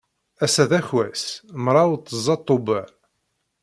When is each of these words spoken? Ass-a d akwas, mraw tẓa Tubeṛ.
Ass-a 0.43 0.63
d 0.69 0.71
akwas, 0.79 1.23
mraw 1.63 1.91
tẓa 2.07 2.35
Tubeṛ. 2.47 2.87